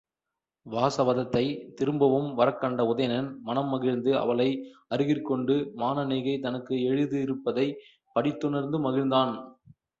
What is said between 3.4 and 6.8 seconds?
மனம்மகிழ்ந்து அவளை அருகிற்கொண்டு மானனீகை தனக்கு